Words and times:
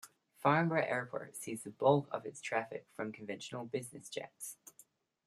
Farnborough 0.39 0.87
Airport 0.87 1.35
sees 1.35 1.61
the 1.61 1.69
bulk 1.69 2.07
of 2.11 2.25
its 2.25 2.41
traffic 2.41 2.87
from 2.95 3.11
conventional 3.11 3.65
business 3.65 4.09
jets. 4.09 4.57